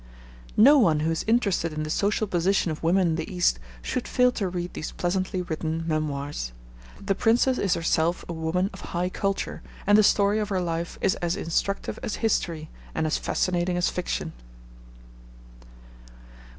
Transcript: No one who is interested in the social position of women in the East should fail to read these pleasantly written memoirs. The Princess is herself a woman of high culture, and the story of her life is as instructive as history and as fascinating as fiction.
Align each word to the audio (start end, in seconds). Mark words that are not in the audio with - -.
No 0.57 0.79
one 0.79 1.01
who 1.01 1.11
is 1.11 1.23
interested 1.27 1.71
in 1.73 1.83
the 1.83 1.91
social 1.91 2.25
position 2.25 2.71
of 2.71 2.81
women 2.81 3.09
in 3.09 3.15
the 3.17 3.31
East 3.31 3.59
should 3.83 4.07
fail 4.07 4.31
to 4.31 4.49
read 4.49 4.73
these 4.73 4.91
pleasantly 4.93 5.43
written 5.43 5.83
memoirs. 5.87 6.53
The 6.99 7.13
Princess 7.13 7.59
is 7.59 7.75
herself 7.75 8.25
a 8.27 8.33
woman 8.33 8.71
of 8.73 8.81
high 8.97 9.09
culture, 9.09 9.61
and 9.85 9.95
the 9.95 10.01
story 10.01 10.39
of 10.39 10.49
her 10.49 10.59
life 10.59 10.97
is 11.01 11.13
as 11.21 11.35
instructive 11.35 11.99
as 12.01 12.15
history 12.15 12.71
and 12.95 13.05
as 13.05 13.19
fascinating 13.19 13.77
as 13.77 13.89
fiction. 13.91 14.33